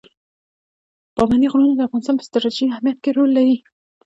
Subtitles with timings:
[1.15, 3.55] پابندی غرونه د افغانستان په ستراتیژیک اهمیت کې رول لري.